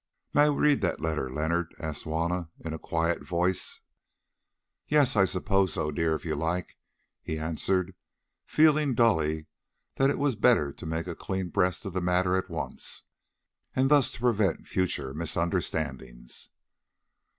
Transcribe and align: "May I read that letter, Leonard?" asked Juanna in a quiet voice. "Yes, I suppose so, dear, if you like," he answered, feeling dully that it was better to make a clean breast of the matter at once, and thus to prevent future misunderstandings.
"May 0.33 0.45
I 0.45 0.49
read 0.49 0.81
that 0.81 0.99
letter, 0.99 1.29
Leonard?" 1.29 1.75
asked 1.79 2.05
Juanna 2.05 2.49
in 2.65 2.73
a 2.73 2.79
quiet 2.79 3.21
voice. 3.23 3.81
"Yes, 4.87 5.15
I 5.15 5.25
suppose 5.25 5.73
so, 5.73 5.91
dear, 5.91 6.15
if 6.15 6.25
you 6.25 6.33
like," 6.35 6.75
he 7.21 7.37
answered, 7.37 7.93
feeling 8.43 8.95
dully 8.95 9.45
that 9.97 10.09
it 10.09 10.17
was 10.17 10.33
better 10.35 10.73
to 10.73 10.85
make 10.87 11.05
a 11.05 11.13
clean 11.13 11.49
breast 11.49 11.85
of 11.85 11.93
the 11.93 12.01
matter 12.01 12.35
at 12.35 12.49
once, 12.49 13.03
and 13.75 13.91
thus 13.91 14.09
to 14.13 14.19
prevent 14.21 14.67
future 14.67 15.13
misunderstandings. 15.13 16.49